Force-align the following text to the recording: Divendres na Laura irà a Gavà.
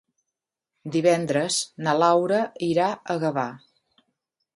Divendres 0.95 1.57
na 1.87 1.93
Laura 2.05 2.39
irà 2.69 2.87
a 2.91 3.17
Gavà. 3.25 3.45